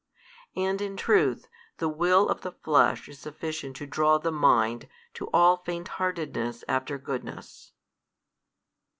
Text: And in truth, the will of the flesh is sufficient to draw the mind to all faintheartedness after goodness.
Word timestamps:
And 0.55 0.81
in 0.81 0.97
truth, 0.97 1.47
the 1.77 1.87
will 1.87 2.27
of 2.27 2.41
the 2.41 2.51
flesh 2.53 3.07
is 3.07 3.19
sufficient 3.19 3.75
to 3.75 3.85
draw 3.85 4.17
the 4.17 4.31
mind 4.31 4.89
to 5.13 5.27
all 5.29 5.57
faintheartedness 5.59 6.63
after 6.67 6.97
goodness. 6.97 7.73